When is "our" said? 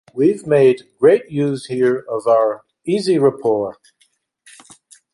2.25-2.63